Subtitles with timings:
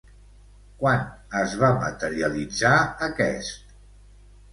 [0.83, 1.03] Quan
[1.41, 2.73] es va materialitzar
[3.09, 3.77] aquest?